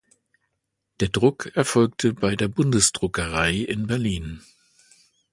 [0.99, 4.41] Der Druck erfolgte bei der Bundesdruckerei in Berlin.